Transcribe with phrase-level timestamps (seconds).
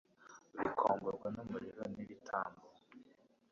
[0.57, 2.65] bikongorwa n umuriro n ibitambo